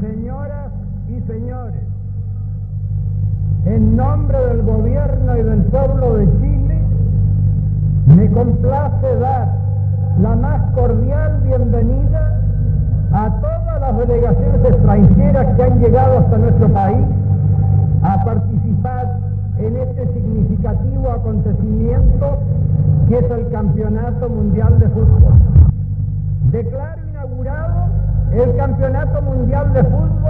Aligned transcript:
Señoras 0.00 0.72
y 1.08 1.20
señores, 1.30 1.82
en 3.66 3.96
nombre 3.96 4.38
del 4.46 4.62
gobierno 4.62 5.36
y 5.36 5.42
del 5.42 5.62
pueblo 5.64 6.14
de 6.14 6.26
Chile, 6.40 6.80
me 8.06 8.30
complace 8.30 9.14
dar 9.16 9.48
la 10.22 10.36
más 10.36 10.72
cordial 10.72 11.42
bienvenida 11.44 12.40
a 13.12 13.30
todas 13.40 13.80
las 13.80 13.98
delegaciones 13.98 14.64
extranjeras 14.64 15.56
que 15.56 15.62
han 15.64 15.80
llegado 15.80 16.18
hasta 16.20 16.38
nuestro 16.38 16.68
país 16.70 17.06
a 18.02 18.24
participar 18.24 19.18
en 19.58 19.76
este 19.76 20.06
significativo 20.14 21.10
acontecimiento 21.10 22.38
que 23.06 23.18
es 23.18 23.30
el 23.30 23.50
Campeonato 23.50 24.30
Mundial 24.30 24.78
de 24.78 24.88
Fútbol. 24.88 25.34
Declaro 26.52 27.02
inaugurado 27.10 27.69
el 28.38 28.56
Campeonato 28.56 29.22
Mundial 29.22 29.72
de 29.72 29.82
Fútbol 29.84 30.20
de 30.20 30.29